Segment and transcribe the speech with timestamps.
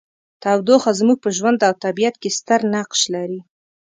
[0.41, 3.39] تودوخه زموږ په ژوند او طبیعت کې ستر نقش لري.